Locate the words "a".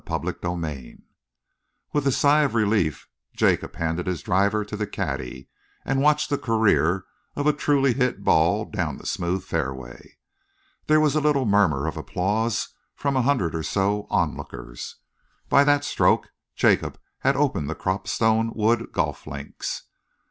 2.07-2.11, 7.45-7.53, 11.15-11.21, 13.15-13.21